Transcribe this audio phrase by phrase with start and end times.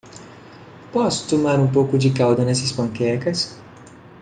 [0.91, 3.55] Posso tomar um pouco de calda nessas panquecas?